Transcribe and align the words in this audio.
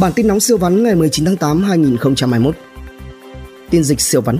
Bản 0.00 0.12
tin 0.12 0.26
nóng 0.26 0.40
siêu 0.40 0.58
vắn 0.58 0.82
ngày 0.82 0.94
19 0.94 1.24
tháng 1.24 1.36
8 1.36 1.62
2021. 1.62 2.54
Tin 3.70 3.84
dịch 3.84 4.00
siêu 4.00 4.20
vắn. 4.20 4.38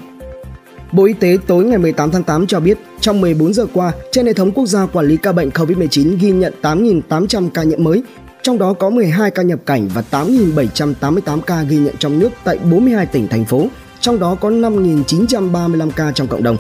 Bộ 0.92 1.04
Y 1.04 1.12
tế 1.12 1.38
tối 1.46 1.64
ngày 1.64 1.78
18 1.78 2.10
tháng 2.10 2.22
8 2.22 2.46
cho 2.46 2.60
biết, 2.60 2.78
trong 3.00 3.20
14 3.20 3.54
giờ 3.54 3.66
qua, 3.72 3.92
trên 4.12 4.26
hệ 4.26 4.32
thống 4.32 4.52
quốc 4.52 4.66
gia 4.66 4.86
quản 4.86 5.06
lý 5.06 5.16
ca 5.16 5.32
bệnh 5.32 5.48
COVID-19 5.48 6.18
ghi 6.20 6.30
nhận 6.30 6.54
8.800 6.62 7.50
ca 7.50 7.62
nhiễm 7.62 7.84
mới, 7.84 8.02
trong 8.42 8.58
đó 8.58 8.72
có 8.72 8.90
12 8.90 9.30
ca 9.30 9.42
nhập 9.42 9.58
cảnh 9.66 9.88
và 9.94 10.02
8.788 10.10 11.40
ca 11.40 11.62
ghi 11.62 11.76
nhận 11.78 11.94
trong 11.98 12.18
nước 12.18 12.28
tại 12.44 12.58
42 12.58 13.06
tỉnh 13.06 13.28
thành 13.28 13.44
phố, 13.44 13.68
trong 14.00 14.18
đó 14.18 14.34
có 14.34 14.50
5.935 14.50 15.90
ca 15.90 16.12
trong 16.12 16.28
cộng 16.28 16.42
đồng. 16.42 16.56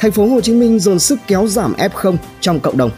Thành 0.00 0.12
phố 0.12 0.26
Hồ 0.26 0.40
Chí 0.40 0.54
Minh 0.54 0.78
dồn 0.78 0.98
sức 0.98 1.18
kéo 1.26 1.46
giảm 1.46 1.74
F0 1.74 2.16
trong 2.40 2.60
cộng 2.60 2.76
đồng. 2.76 2.90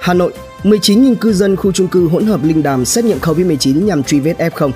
Hà 0.00 0.14
Nội 0.14 0.32
19.000 0.62 1.14
cư 1.14 1.32
dân 1.32 1.56
khu 1.56 1.72
chung 1.72 1.88
cư 1.88 2.08
hỗn 2.08 2.26
hợp 2.26 2.44
Linh 2.44 2.62
Đàm 2.62 2.84
xét 2.84 3.04
nghiệm 3.04 3.18
COVID-19 3.18 3.84
nhằm 3.84 4.02
truy 4.02 4.20
vết 4.20 4.34
F0. 4.38 4.70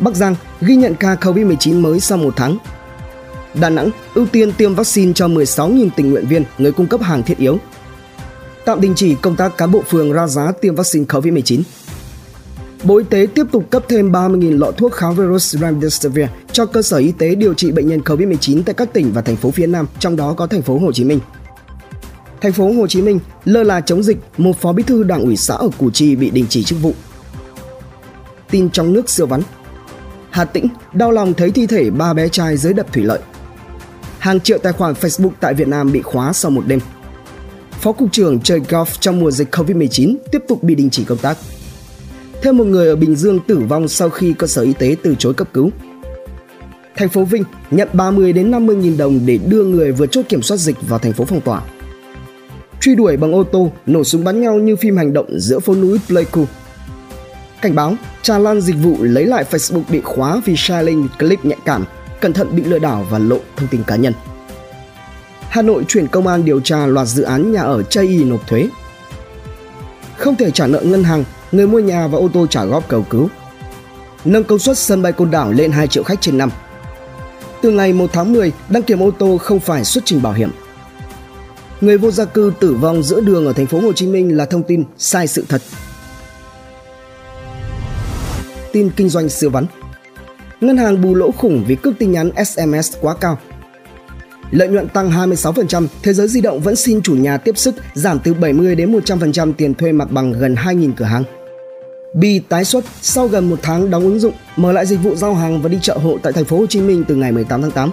Bắc 0.00 0.14
Giang 0.14 0.34
ghi 0.60 0.76
nhận 0.76 0.94
ca 0.94 1.14
COVID-19 1.14 1.80
mới 1.80 2.00
sau 2.00 2.18
một 2.18 2.34
tháng. 2.36 2.58
Đà 3.54 3.70
Nẵng 3.70 3.90
ưu 4.14 4.26
tiên 4.26 4.52
tiêm 4.52 4.74
vaccine 4.74 5.12
cho 5.12 5.28
16.000 5.28 5.88
tình 5.96 6.10
nguyện 6.10 6.26
viên, 6.26 6.44
người 6.58 6.72
cung 6.72 6.86
cấp 6.86 7.02
hàng 7.02 7.22
thiết 7.22 7.38
yếu. 7.38 7.58
Tạm 8.64 8.80
đình 8.80 8.92
chỉ 8.96 9.14
công 9.14 9.36
tác 9.36 9.56
cán 9.56 9.70
bộ 9.70 9.82
phường 9.88 10.12
ra 10.12 10.26
giá 10.26 10.52
tiêm 10.60 10.74
vaccine 10.74 11.04
COVID-19. 11.04 11.62
Bộ 12.84 12.96
Y 12.96 13.04
tế 13.10 13.26
tiếp 13.34 13.46
tục 13.52 13.70
cấp 13.70 13.84
thêm 13.88 14.12
30.000 14.12 14.58
lọ 14.58 14.70
thuốc 14.70 14.92
kháng 14.92 15.14
virus 15.14 15.56
Remdesivir 15.56 16.26
cho 16.52 16.66
cơ 16.66 16.82
sở 16.82 16.96
y 16.96 17.12
tế 17.12 17.34
điều 17.34 17.54
trị 17.54 17.72
bệnh 17.72 17.88
nhân 17.88 18.00
COVID-19 18.00 18.62
tại 18.66 18.74
các 18.74 18.92
tỉnh 18.92 19.12
và 19.12 19.22
thành 19.22 19.36
phố 19.36 19.50
phía 19.50 19.66
Nam, 19.66 19.86
trong 19.98 20.16
đó 20.16 20.32
có 20.32 20.46
thành 20.46 20.62
phố 20.62 20.78
Hồ 20.78 20.92
Chí 20.92 21.04
Minh. 21.04 21.20
Thành 22.46 22.52
phố 22.52 22.72
Hồ 22.72 22.86
Chí 22.86 23.02
Minh 23.02 23.20
lơ 23.44 23.62
là 23.62 23.80
chống 23.80 24.02
dịch, 24.02 24.18
một 24.38 24.60
phó 24.60 24.72
bí 24.72 24.82
thư 24.82 25.02
đảng 25.02 25.22
ủy 25.22 25.36
xã 25.36 25.54
ở 25.54 25.68
Củ 25.78 25.90
Chi 25.90 26.16
bị 26.16 26.30
đình 26.30 26.46
chỉ 26.48 26.64
chức 26.64 26.78
vụ. 26.82 26.94
Tin 28.50 28.70
trong 28.70 28.92
nước 28.92 29.10
siêu 29.10 29.26
vắn. 29.26 29.42
Hà 30.30 30.44
Tĩnh 30.44 30.68
đau 30.92 31.12
lòng 31.12 31.34
thấy 31.34 31.50
thi 31.50 31.66
thể 31.66 31.90
ba 31.90 32.14
bé 32.14 32.28
trai 32.28 32.56
dưới 32.56 32.72
đập 32.72 32.86
thủy 32.92 33.02
lợi. 33.02 33.18
Hàng 34.18 34.40
triệu 34.40 34.58
tài 34.58 34.72
khoản 34.72 34.94
Facebook 34.94 35.30
tại 35.40 35.54
Việt 35.54 35.68
Nam 35.68 35.92
bị 35.92 36.02
khóa 36.02 36.32
sau 36.32 36.50
một 36.50 36.62
đêm. 36.66 36.80
Phó 37.80 37.92
cục 37.92 38.12
trưởng 38.12 38.40
chơi 38.40 38.60
golf 38.60 38.86
trong 39.00 39.20
mùa 39.20 39.30
dịch 39.30 39.54
Covid-19 39.54 40.16
tiếp 40.32 40.42
tục 40.48 40.62
bị 40.62 40.74
đình 40.74 40.90
chỉ 40.90 41.04
công 41.04 41.18
tác. 41.18 41.36
Thêm 42.42 42.56
một 42.56 42.64
người 42.64 42.88
ở 42.88 42.96
Bình 42.96 43.16
Dương 43.16 43.40
tử 43.46 43.58
vong 43.58 43.88
sau 43.88 44.10
khi 44.10 44.32
cơ 44.32 44.46
sở 44.46 44.62
y 44.62 44.72
tế 44.72 44.96
từ 45.02 45.14
chối 45.18 45.34
cấp 45.34 45.48
cứu. 45.52 45.70
Thành 46.96 47.08
phố 47.08 47.24
Vinh 47.24 47.44
nhận 47.70 47.88
30 47.92 48.32
đến 48.32 48.50
50 48.50 48.76
nghìn 48.76 48.96
đồng 48.96 49.20
để 49.26 49.38
đưa 49.38 49.64
người 49.64 49.92
vượt 49.92 50.10
chốt 50.10 50.22
kiểm 50.28 50.42
soát 50.42 50.56
dịch 50.56 50.76
vào 50.88 50.98
thành 50.98 51.12
phố 51.12 51.24
phong 51.24 51.40
tỏa 51.40 51.62
truy 52.80 52.94
đuổi 52.94 53.16
bằng 53.16 53.34
ô 53.34 53.44
tô, 53.44 53.70
nổ 53.86 54.04
súng 54.04 54.24
bắn 54.24 54.40
nhau 54.40 54.54
như 54.54 54.76
phim 54.76 54.96
hành 54.96 55.12
động 55.12 55.26
giữa 55.38 55.58
phố 55.58 55.74
núi 55.74 55.98
Pleiku. 56.06 56.44
Cảnh 57.62 57.74
báo, 57.74 57.94
tràn 58.22 58.44
lan 58.44 58.60
dịch 58.60 58.76
vụ 58.82 58.96
lấy 59.00 59.26
lại 59.26 59.44
Facebook 59.50 59.82
bị 59.88 60.00
khóa 60.00 60.40
vì 60.44 60.56
sharing 60.56 61.08
clip 61.18 61.44
nhạy 61.44 61.58
cảm, 61.64 61.84
cẩn 62.20 62.32
thận 62.32 62.56
bị 62.56 62.64
lừa 62.64 62.78
đảo 62.78 63.06
và 63.10 63.18
lộ 63.18 63.38
thông 63.56 63.68
tin 63.68 63.82
cá 63.86 63.96
nhân. 63.96 64.12
Hà 65.48 65.62
Nội 65.62 65.84
chuyển 65.88 66.06
công 66.06 66.26
an 66.26 66.44
điều 66.44 66.60
tra 66.60 66.86
loạt 66.86 67.06
dự 67.06 67.22
án 67.22 67.52
nhà 67.52 67.62
ở 67.62 67.82
chây 67.82 68.06
y 68.06 68.24
nộp 68.24 68.48
thuế. 68.48 68.68
Không 70.16 70.36
thể 70.36 70.50
trả 70.50 70.66
nợ 70.66 70.80
ngân 70.80 71.04
hàng, 71.04 71.24
người 71.52 71.66
mua 71.66 71.78
nhà 71.78 72.06
và 72.06 72.18
ô 72.18 72.28
tô 72.32 72.46
trả 72.46 72.64
góp 72.64 72.88
cầu 72.88 73.02
cứu. 73.10 73.28
Nâng 74.24 74.44
công 74.44 74.58
suất 74.58 74.78
sân 74.78 75.02
bay 75.02 75.12
Côn 75.12 75.30
Đảo 75.30 75.52
lên 75.52 75.72
2 75.72 75.88
triệu 75.88 76.02
khách 76.02 76.20
trên 76.20 76.38
năm. 76.38 76.50
Từ 77.62 77.70
ngày 77.70 77.92
1 77.92 78.10
tháng 78.12 78.32
10, 78.32 78.52
đăng 78.68 78.82
kiểm 78.82 79.02
ô 79.02 79.10
tô 79.10 79.38
không 79.38 79.60
phải 79.60 79.84
xuất 79.84 80.04
trình 80.04 80.22
bảo 80.22 80.32
hiểm 80.32 80.50
người 81.80 81.98
vô 81.98 82.10
gia 82.10 82.24
cư 82.24 82.52
tử 82.60 82.74
vong 82.74 83.02
giữa 83.02 83.20
đường 83.20 83.46
ở 83.46 83.52
thành 83.52 83.66
phố 83.66 83.80
Hồ 83.80 83.92
Chí 83.92 84.06
Minh 84.06 84.36
là 84.36 84.46
thông 84.46 84.62
tin 84.62 84.84
sai 84.98 85.26
sự 85.26 85.44
thật. 85.48 85.62
Tin 88.72 88.90
kinh 88.96 89.08
doanh 89.08 89.28
siêu 89.28 89.50
vắn. 89.50 89.66
Ngân 90.60 90.76
hàng 90.76 91.00
bù 91.00 91.14
lỗ 91.14 91.30
khủng 91.30 91.64
vì 91.66 91.74
cước 91.74 91.94
tin 91.98 92.12
nhắn 92.12 92.30
SMS 92.46 92.96
quá 93.00 93.14
cao. 93.20 93.38
Lợi 94.50 94.68
nhuận 94.68 94.88
tăng 94.88 95.10
26%, 95.10 95.86
Thế 96.02 96.12
giới 96.12 96.28
di 96.28 96.40
động 96.40 96.60
vẫn 96.60 96.76
xin 96.76 97.02
chủ 97.02 97.14
nhà 97.14 97.36
tiếp 97.36 97.58
sức 97.58 97.74
giảm 97.94 98.18
từ 98.18 98.34
70 98.34 98.74
đến 98.74 98.92
100% 98.92 99.52
tiền 99.52 99.74
thuê 99.74 99.92
mặt 99.92 100.10
bằng 100.10 100.32
gần 100.32 100.54
2.000 100.54 100.92
cửa 100.96 101.04
hàng. 101.04 101.24
Bi 102.14 102.40
tái 102.48 102.64
xuất 102.64 102.84
sau 103.02 103.28
gần 103.28 103.50
một 103.50 103.58
tháng 103.62 103.90
đóng 103.90 104.02
ứng 104.02 104.20
dụng, 104.20 104.32
mở 104.56 104.72
lại 104.72 104.86
dịch 104.86 105.02
vụ 105.02 105.14
giao 105.14 105.34
hàng 105.34 105.62
và 105.62 105.68
đi 105.68 105.78
chợ 105.82 105.98
hộ 105.98 106.18
tại 106.22 106.32
thành 106.32 106.44
phố 106.44 106.58
Hồ 106.58 106.66
Chí 106.66 106.80
Minh 106.80 107.04
từ 107.08 107.14
ngày 107.14 107.32
18 107.32 107.62
tháng 107.62 107.70
8 107.70 107.90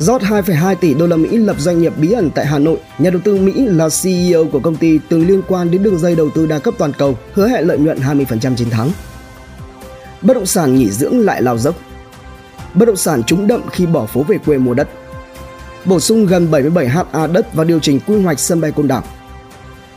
rót 0.00 0.22
2,2 0.22 0.74
tỷ 0.74 0.94
đô 0.94 1.06
la 1.06 1.16
Mỹ 1.16 1.36
lập 1.36 1.56
doanh 1.58 1.80
nghiệp 1.80 1.92
bí 1.96 2.12
ẩn 2.12 2.30
tại 2.34 2.46
Hà 2.46 2.58
Nội. 2.58 2.78
Nhà 2.98 3.10
đầu 3.10 3.20
tư 3.24 3.36
Mỹ 3.36 3.52
là 3.56 3.88
CEO 4.02 4.44
của 4.44 4.60
công 4.60 4.76
ty 4.76 4.98
từng 5.08 5.26
liên 5.26 5.42
quan 5.48 5.70
đến 5.70 5.82
đường 5.82 5.98
dây 5.98 6.16
đầu 6.16 6.30
tư 6.34 6.46
đa 6.46 6.58
cấp 6.58 6.74
toàn 6.78 6.92
cầu, 6.98 7.18
hứa 7.32 7.48
hẹn 7.48 7.66
lợi 7.66 7.78
nhuận 7.78 7.98
20% 7.98 8.56
chiến 8.56 8.70
thắng. 8.70 8.90
Bất 10.22 10.34
động 10.34 10.46
sản 10.46 10.74
nghỉ 10.74 10.90
dưỡng 10.90 11.20
lại 11.20 11.42
lao 11.42 11.58
dốc. 11.58 11.74
Bất 12.74 12.86
động 12.86 12.96
sản 12.96 13.22
trúng 13.22 13.46
đậm 13.46 13.60
khi 13.70 13.86
bỏ 13.86 14.06
phố 14.06 14.22
về 14.22 14.38
quê 14.38 14.58
mua 14.58 14.74
đất. 14.74 14.88
Bổ 15.84 16.00
sung 16.00 16.26
gần 16.26 16.50
77 16.50 16.88
ha 16.88 17.26
đất 17.26 17.54
và 17.54 17.64
điều 17.64 17.80
chỉnh 17.80 18.00
quy 18.06 18.22
hoạch 18.22 18.40
sân 18.40 18.60
bay 18.60 18.72
Côn 18.72 18.88
Đảo. 18.88 19.02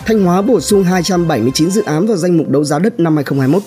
Thanh 0.05 0.23
Hóa 0.23 0.41
bổ 0.41 0.59
sung 0.59 0.83
279 0.83 1.71
dự 1.71 1.83
án 1.83 2.07
vào 2.07 2.17
danh 2.17 2.37
mục 2.37 2.49
đấu 2.49 2.63
giá 2.63 2.79
đất 2.79 2.99
năm 2.99 3.15
2021. 3.15 3.63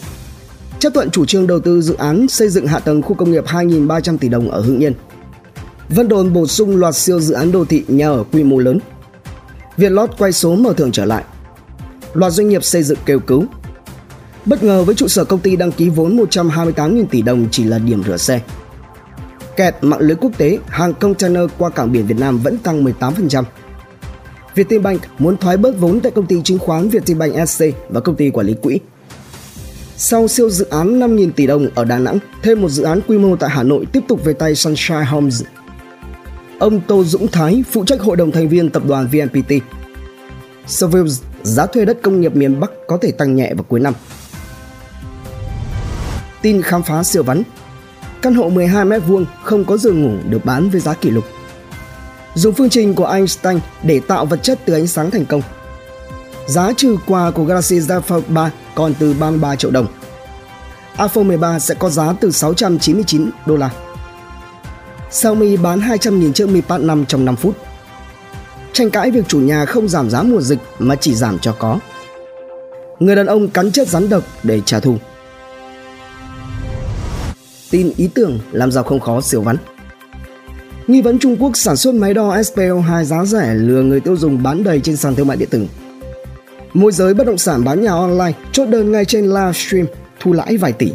Chấp 0.79 0.95
thuận 0.95 1.11
chủ 1.11 1.27
trương 1.27 1.47
đầu 1.47 1.61
tư 1.61 1.83
dự 1.83 1.95
án 1.95 2.29
xây 2.29 2.49
dựng 2.49 2.67
hạ 2.67 2.79
tầng 2.79 3.03
khu 3.03 3.15
công 3.15 3.31
nghiệp 3.31 3.45
2.300 3.47 4.19
tỷ 4.19 4.29
đồng 4.29 4.51
ở 4.51 4.61
Hưng 4.61 4.79
Yên. 4.79 4.93
Vân 5.89 6.09
Đồn 6.09 6.33
bổ 6.33 6.47
sung 6.47 6.77
loạt 6.77 6.95
siêu 6.97 7.21
dự 7.21 7.35
án 7.35 7.53
đô 7.53 7.65
thị 7.65 7.85
nhà 7.89 8.09
ở 8.09 8.25
quy 8.33 8.45
mô 8.45 8.59
lớn. 8.59 8.79
Vietlott 9.77 10.19
quay 10.19 10.33
số 10.33 10.57
mở 10.57 10.73
thưởng 10.77 10.93
trở 10.93 11.05
lại. 11.05 11.25
Loạt 12.15 12.33
doanh 12.33 12.49
nghiệp 12.49 12.65
xây 12.65 12.83
dựng 12.83 12.99
kêu 13.07 13.21
cứu. 13.21 13.45
Bất 14.47 14.63
ngờ 14.63 14.85
với 14.85 14.95
trụ 14.95 15.09
sở 15.09 15.25
công 15.25 15.41
ty 15.41 15.57
đăng 15.57 15.73
ký 15.73 15.89
vốn 15.89 16.17
128.000 16.17 17.07
tỷ 17.07 17.23
đồng 17.23 17.47
chỉ 17.51 17.65
là 17.65 17.79
điểm 17.79 18.03
rửa 18.07 18.17
xe. 18.17 18.41
Kẹt 19.57 19.75
mạng 19.81 20.01
lưới 20.01 20.17
quốc 20.17 20.31
tế, 20.39 20.59
hàng 20.67 20.95
container 20.95 21.43
qua 21.59 21.71
cảng 21.71 21.93
biển 21.93 22.07
Việt 22.07 22.19
Nam 22.19 22.39
vẫn 22.39 22.59
tăng 22.59 22.85
18%. 22.85 23.45
Vietinbank 24.55 25.01
muốn 25.19 25.37
thoái 25.37 25.57
bớt 25.57 25.81
vốn 25.81 26.01
tại 26.01 26.13
công 26.13 26.27
ty 26.27 26.41
chứng 26.45 26.59
khoán 26.59 26.89
Vietinbank 26.89 27.49
SC 27.49 27.65
và 27.89 28.01
công 28.01 28.17
ty 28.17 28.31
quản 28.31 28.47
lý 28.47 28.55
quỹ. 28.63 28.81
Sau 29.97 30.29
siêu 30.29 30.51
dự 30.51 30.65
án 30.65 31.01
5.000 31.01 31.31
tỷ 31.37 31.47
đồng 31.47 31.69
ở 31.75 31.85
Đà 31.85 31.99
Nẵng, 31.99 32.19
thêm 32.43 32.63
một 32.63 32.69
dự 32.69 32.83
án 32.83 33.01
quy 33.09 33.19
mô 33.19 33.37
tại 33.37 33.51
Hà 33.51 33.63
Nội 33.63 33.87
tiếp 33.93 34.01
tục 34.09 34.25
về 34.25 34.33
tay 34.33 34.55
Sunshine 34.55 35.05
Homes 35.05 35.43
Ông 36.59 36.81
Tô 36.81 37.05
Dũng 37.05 37.29
Thái, 37.29 37.65
phụ 37.71 37.85
trách 37.85 38.01
hội 38.01 38.17
đồng 38.17 38.33
thành 38.33 38.49
viên 38.49 38.71
tập 38.71 38.83
đoàn 38.87 39.09
VNPT. 39.13 39.53
Surveys, 40.67 41.21
giá 41.43 41.67
thuê 41.67 41.85
đất 41.85 41.99
công 42.03 42.21
nghiệp 42.21 42.37
miền 42.37 42.61
Bắc 42.61 42.71
có 42.87 42.99
thể 43.03 43.13
tăng 43.13 43.35
nhẹ 43.35 43.55
vào 43.55 43.65
cuối 43.69 43.81
năm. 43.81 43.95
Tin 46.43 46.63
khám 46.63 46.83
phá 46.83 47.03
siêu 47.03 47.23
vắn 47.23 47.43
Căn 48.23 48.35
hộ 48.35 48.49
12 48.49 48.85
m2 48.85 49.25
không 49.43 49.65
có 49.65 49.77
giường 49.77 50.03
ngủ 50.03 50.17
được 50.31 50.45
bán 50.45 50.71
với 50.71 50.81
giá 50.81 50.95
kỷ 50.95 51.11
lục. 51.11 51.25
Dùng 52.35 52.55
phương 52.55 52.71
trình 52.71 52.95
của 52.95 53.07
Einstein 53.07 53.59
để 53.83 54.01
tạo 54.01 54.27
vật 54.27 54.43
chất 54.43 54.59
từ 54.65 54.75
ánh 54.75 54.87
sáng 54.87 55.11
thành 55.11 55.27
công. 55.27 55.43
Giá 56.47 56.73
trừ 56.77 56.97
quà 57.07 57.31
của 57.31 57.45
Galaxy 57.45 57.79
Z 57.79 58.01
Fold 58.01 58.23
3 58.29 58.51
còn 58.75 58.95
từ 58.99 59.15
33 59.21 59.57
triệu 59.57 59.71
đồng. 59.71 59.87
iPhone 60.99 61.25
13 61.25 61.59
sẽ 61.59 61.75
có 61.75 61.91
giá 61.91 62.13
từ 62.21 62.31
699 62.31 63.31
đô 63.47 63.57
la. 63.57 63.86
Xiaomi 65.17 65.57
bán 65.57 65.81
200.000 65.81 66.33
chiếc 66.33 66.49
Mi 66.49 66.61
Pad 66.61 66.81
5 66.81 67.05
trong 67.09 67.25
5 67.25 67.37
phút. 67.37 67.57
Tranh 68.73 68.91
cãi 68.91 69.11
việc 69.11 69.29
chủ 69.29 69.41
nhà 69.41 69.65
không 69.65 69.89
giảm 69.89 70.11
giá 70.11 70.23
mùa 70.23 70.41
dịch 70.41 70.59
mà 70.79 70.97
chỉ 70.97 71.15
giảm 71.15 71.39
cho 71.39 71.53
có. 71.53 71.79
Người 73.01 73.17
đàn 73.17 73.27
ông 73.27 73.49
cắn 73.49 73.73
chết 73.73 73.89
rắn 73.89 74.09
độc 74.09 74.23
để 74.43 74.61
trả 74.67 74.81
thù. 74.81 74.97
Tin 77.71 77.93
ý 77.97 78.09
tưởng 78.15 78.39
làm 78.53 78.73
giàu 78.73 78.85
không 78.85 79.01
khó 79.01 79.21
siêu 79.21 79.43
vắn. 79.43 79.57
Nghi 80.87 81.03
vấn 81.03 81.19
Trung 81.19 81.37
Quốc 81.41 81.57
sản 81.57 81.77
xuất 81.77 81.95
máy 81.95 82.15
đo 82.15 82.37
SPO2 82.37 83.05
giá 83.05 83.25
rẻ 83.25 83.55
lừa 83.55 83.83
người 83.83 84.01
tiêu 84.01 84.17
dùng 84.17 84.43
bán 84.43 84.65
đầy 84.65 84.81
trên 84.81 84.97
sàn 84.97 85.15
thương 85.15 85.27
mại 85.27 85.37
điện 85.37 85.49
tử. 85.51 85.67
Môi 86.75 86.93
giới 86.93 87.15
bất 87.15 87.27
động 87.27 87.39
sản 87.39 87.65
bán 87.65 87.83
nhà 87.83 87.93
online 87.93 88.33
chốt 88.53 88.67
đơn 88.67 88.93
ngay 88.93 89.05
trên 89.05 89.27
livestream, 89.27 89.87
thu 90.21 90.33
lãi 90.33 90.57
vài 90.57 90.73
tỷ 90.73 90.93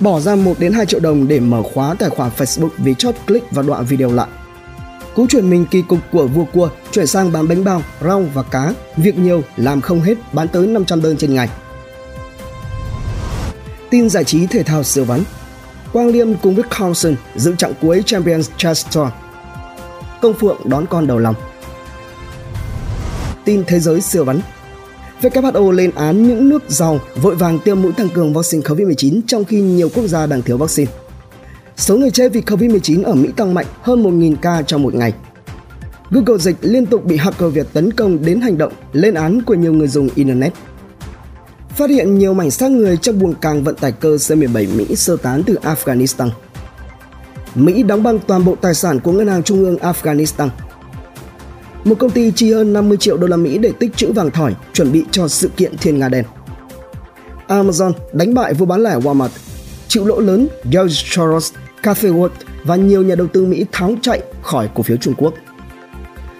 bỏ 0.00 0.20
ra 0.20 0.34
1 0.34 0.54
đến 0.58 0.72
2 0.72 0.86
triệu 0.86 1.00
đồng 1.00 1.28
để 1.28 1.40
mở 1.40 1.62
khóa 1.74 1.94
tài 1.98 2.10
khoản 2.10 2.30
Facebook 2.36 2.68
vì 2.78 2.94
chót 2.94 3.14
click 3.26 3.52
vào 3.52 3.64
đoạn 3.64 3.84
video 3.84 4.12
lại. 4.12 4.28
Cú 5.14 5.26
chuyển 5.26 5.50
mình 5.50 5.66
kỳ 5.70 5.82
cục 5.82 5.98
của 6.12 6.26
vua 6.26 6.44
cua 6.44 6.68
chuyển 6.90 7.06
sang 7.06 7.32
bán 7.32 7.48
bánh 7.48 7.64
bao, 7.64 7.82
rau 8.04 8.24
và 8.34 8.42
cá, 8.42 8.74
việc 8.96 9.18
nhiều 9.18 9.42
làm 9.56 9.80
không 9.80 10.00
hết 10.00 10.14
bán 10.32 10.48
tới 10.48 10.66
500 10.66 11.02
đơn 11.02 11.16
trên 11.16 11.34
ngày. 11.34 11.48
Tin 13.90 14.10
giải 14.10 14.24
trí 14.24 14.46
thể 14.46 14.62
thao 14.62 14.82
siêu 14.82 15.04
vắn 15.04 15.20
Quang 15.92 16.08
Liêm 16.08 16.34
cùng 16.34 16.54
với 16.54 16.64
Carlson 16.70 17.14
giữ 17.36 17.54
chặng 17.58 17.72
cuối 17.80 18.02
Champions 18.06 18.50
Chess 18.56 18.86
Tour. 18.94 19.08
Công 20.20 20.34
Phượng 20.34 20.60
đón 20.64 20.86
con 20.86 21.06
đầu 21.06 21.18
lòng. 21.18 21.34
Tin 23.44 23.64
thế 23.66 23.80
giới 23.80 24.00
siêu 24.00 24.24
vắn 24.24 24.40
WHO 25.22 25.70
lên 25.70 25.90
án 25.94 26.28
những 26.28 26.48
nước 26.48 26.62
giàu, 26.68 27.00
vội 27.16 27.34
vàng 27.34 27.58
tiêm 27.58 27.82
mũi 27.82 27.92
tăng 27.92 28.08
cường 28.08 28.34
vaccine 28.34 28.62
COVID-19 28.62 29.20
trong 29.26 29.44
khi 29.44 29.60
nhiều 29.60 29.88
quốc 29.94 30.06
gia 30.06 30.26
đang 30.26 30.42
thiếu 30.42 30.58
vaccine. 30.58 30.90
Số 31.76 31.96
người 31.96 32.10
chết 32.10 32.32
vì 32.32 32.40
COVID-19 32.40 33.04
ở 33.04 33.14
Mỹ 33.14 33.28
tăng 33.36 33.54
mạnh 33.54 33.66
hơn 33.82 34.02
1.000 34.02 34.36
ca 34.42 34.62
trong 34.62 34.82
một 34.82 34.94
ngày. 34.94 35.12
Google 36.10 36.38
Dịch 36.38 36.56
liên 36.60 36.86
tục 36.86 37.04
bị 37.04 37.16
hacker 37.16 37.52
Việt 37.52 37.66
tấn 37.72 37.92
công 37.92 38.24
đến 38.24 38.40
hành 38.40 38.58
động 38.58 38.72
lên 38.92 39.14
án 39.14 39.42
của 39.42 39.54
nhiều 39.54 39.72
người 39.72 39.88
dùng 39.88 40.08
Internet. 40.14 40.52
phát 41.76 41.90
hiện 41.90 42.18
nhiều 42.18 42.34
mảnh 42.34 42.50
xác 42.50 42.70
người 42.70 42.96
trong 42.96 43.18
buồng 43.18 43.34
càng 43.34 43.64
vận 43.64 43.74
tải 43.74 43.92
cơ 43.92 44.08
C-17 44.08 44.76
Mỹ 44.76 44.96
sơ 44.96 45.16
tán 45.16 45.42
từ 45.46 45.58
Afghanistan. 45.62 46.30
Mỹ 47.54 47.82
đóng 47.82 48.02
băng 48.02 48.18
toàn 48.18 48.44
bộ 48.44 48.54
tài 48.60 48.74
sản 48.74 49.00
của 49.00 49.12
Ngân 49.12 49.28
hàng 49.28 49.42
Trung 49.42 49.64
ương 49.64 49.76
Afghanistan. 49.76 50.48
Một 51.88 51.94
công 51.98 52.10
ty 52.10 52.32
chi 52.36 52.52
hơn 52.52 52.72
50 52.72 52.96
triệu 52.96 53.16
đô 53.16 53.26
la 53.26 53.36
Mỹ 53.36 53.58
để 53.58 53.72
tích 53.78 53.96
trữ 53.96 54.12
vàng 54.12 54.30
thỏi, 54.30 54.54
chuẩn 54.72 54.92
bị 54.92 55.04
cho 55.10 55.28
sự 55.28 55.50
kiện 55.56 55.76
Thiên 55.78 55.98
Nga 55.98 56.08
Đen. 56.08 56.24
Amazon 57.48 57.92
đánh 58.12 58.34
bại 58.34 58.54
vua 58.54 58.66
bán 58.66 58.82
lẻ 58.82 58.96
Walmart, 58.96 59.28
chịu 59.88 60.04
lỗ 60.04 60.20
lớn 60.20 60.48
George 60.64 60.94
Soros, 61.06 61.52
Cathie 61.82 62.10
Wood 62.10 62.28
và 62.64 62.76
nhiều 62.76 63.02
nhà 63.02 63.14
đầu 63.14 63.26
tư 63.26 63.44
Mỹ 63.44 63.64
tháo 63.72 63.94
chạy 64.02 64.22
khỏi 64.42 64.68
cổ 64.74 64.82
phiếu 64.82 64.96
Trung 64.96 65.14
Quốc. 65.16 65.34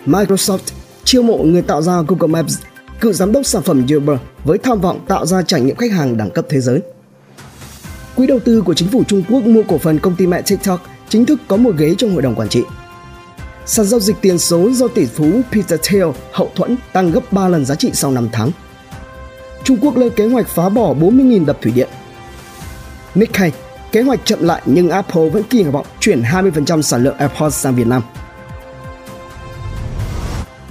Microsoft 0.06 0.58
chiêu 1.04 1.22
mộ 1.22 1.38
người 1.38 1.62
tạo 1.62 1.82
ra 1.82 2.02
Google 2.08 2.32
Maps, 2.32 2.58
cựu 3.00 3.12
giám 3.12 3.32
đốc 3.32 3.46
sản 3.46 3.62
phẩm 3.62 3.86
Uber 3.96 4.18
với 4.44 4.58
tham 4.58 4.80
vọng 4.80 5.00
tạo 5.08 5.26
ra 5.26 5.42
trải 5.42 5.60
nghiệm 5.60 5.76
khách 5.76 5.92
hàng 5.92 6.16
đẳng 6.16 6.30
cấp 6.30 6.46
thế 6.48 6.60
giới. 6.60 6.80
Quỹ 8.16 8.26
đầu 8.26 8.38
tư 8.38 8.62
của 8.62 8.74
chính 8.74 8.88
phủ 8.88 9.04
Trung 9.04 9.22
Quốc 9.30 9.44
mua 9.44 9.62
cổ 9.68 9.78
phần 9.78 9.98
công 9.98 10.16
ty 10.16 10.26
mẹ 10.26 10.42
TikTok 10.42 10.86
chính 11.08 11.26
thức 11.26 11.40
có 11.48 11.56
một 11.56 11.76
ghế 11.76 11.94
trong 11.98 12.12
hội 12.12 12.22
đồng 12.22 12.34
quản 12.34 12.48
trị. 12.48 12.62
Sàn 13.68 13.86
giao 13.86 14.00
dịch 14.00 14.16
tiền 14.20 14.38
số 14.38 14.70
do 14.70 14.88
tỷ 14.88 15.06
phú 15.06 15.40
Peter 15.52 15.80
Thiel 15.82 16.06
hậu 16.32 16.50
thuẫn 16.54 16.76
tăng 16.92 17.10
gấp 17.10 17.32
3 17.32 17.48
lần 17.48 17.64
giá 17.64 17.74
trị 17.74 17.90
sau 17.94 18.10
5 18.10 18.28
tháng. 18.32 18.50
Trung 19.64 19.78
Quốc 19.80 19.96
lên 19.96 20.10
kế 20.10 20.26
hoạch 20.26 20.48
phá 20.48 20.68
bỏ 20.68 20.94
40.000 20.94 21.44
đập 21.44 21.58
thủy 21.62 21.72
điện. 21.74 21.88
Nikkei, 23.14 23.52
kế 23.92 24.02
hoạch 24.02 24.20
chậm 24.24 24.44
lại 24.44 24.62
nhưng 24.66 24.90
Apple 24.90 25.28
vẫn 25.28 25.42
kỳ 25.42 25.62
vọng 25.62 25.86
chuyển 26.00 26.22
20% 26.22 26.82
sản 26.82 27.02
lượng 27.04 27.16
AirPods 27.16 27.56
sang 27.56 27.74
Việt 27.74 27.86
Nam. 27.86 28.02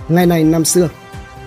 Ngày 0.08 0.26
này 0.26 0.44
năm 0.44 0.66
xưa, 0.66 0.90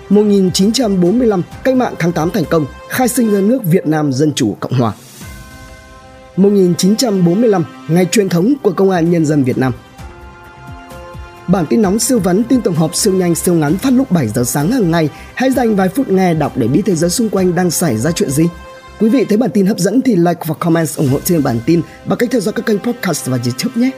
1945, 0.09 1.43
cách 1.63 1.75
mạng 1.75 1.93
tháng 1.99 2.11
8 2.11 2.31
thành 2.31 2.45
công, 2.49 2.65
khai 2.89 3.07
sinh 3.07 3.31
ra 3.31 3.39
nước 3.39 3.63
Việt 3.63 3.87
Nam 3.87 4.13
Dân 4.13 4.33
Chủ 4.33 4.57
Cộng 4.59 4.73
Hòa. 4.73 4.93
1945, 6.37 7.63
ngày 7.87 8.05
truyền 8.11 8.29
thống 8.29 8.53
của 8.61 8.71
Công 8.71 8.89
an 8.89 9.11
Nhân 9.11 9.25
dân 9.25 9.43
Việt 9.43 9.57
Nam. 9.57 9.73
Bản 11.47 11.65
tin 11.69 11.81
nóng 11.81 11.99
siêu 11.99 12.19
vấn 12.19 12.43
tin 12.43 12.61
tổng 12.61 12.75
hợp 12.75 12.95
siêu 12.95 13.13
nhanh 13.13 13.35
siêu 13.35 13.53
ngắn 13.53 13.77
phát 13.77 13.93
lúc 13.93 14.11
7 14.11 14.27
giờ 14.27 14.43
sáng 14.43 14.71
hàng 14.71 14.91
ngày. 14.91 15.09
Hãy 15.35 15.51
dành 15.51 15.75
vài 15.75 15.89
phút 15.89 16.09
nghe 16.09 16.33
đọc 16.33 16.57
để 16.57 16.67
biết 16.67 16.81
thế 16.85 16.95
giới 16.95 17.09
xung 17.09 17.29
quanh 17.29 17.55
đang 17.55 17.71
xảy 17.71 17.97
ra 17.97 18.11
chuyện 18.11 18.29
gì. 18.29 18.43
Quý 18.99 19.09
vị 19.09 19.25
thấy 19.25 19.37
bản 19.37 19.51
tin 19.53 19.65
hấp 19.65 19.79
dẫn 19.79 20.01
thì 20.01 20.15
like 20.15 20.41
và 20.45 20.53
comment 20.53 20.87
ủng 20.95 21.09
hộ 21.09 21.19
trên 21.19 21.43
bản 21.43 21.59
tin 21.65 21.81
bằng 22.05 22.17
cách 22.17 22.29
theo 22.31 22.41
dõi 22.41 22.53
các 22.53 22.65
kênh 22.65 22.79
podcast 22.79 23.27
và 23.27 23.37
YouTube 23.45 23.81
nhé. 23.81 23.91